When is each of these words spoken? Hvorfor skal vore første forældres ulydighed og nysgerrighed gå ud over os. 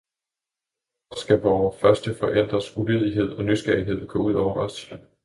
Hvorfor 1.07 1.21
skal 1.21 1.41
vore 1.41 1.77
første 1.81 2.15
forældres 2.15 2.77
ulydighed 2.77 3.29
og 3.29 3.43
nysgerrighed 3.43 4.07
gå 4.07 4.19
ud 4.19 4.33
over 4.33 4.53
os. 4.55 4.91